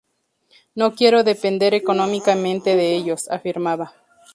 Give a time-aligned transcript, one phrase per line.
[0.73, 3.93] No quiero depender económicamente de ellos", afirmaba.